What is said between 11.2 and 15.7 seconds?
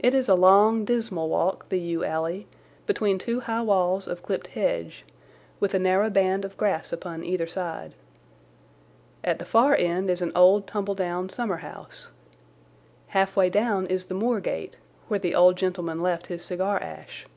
summer house. Halfway down is the moor gate, where the old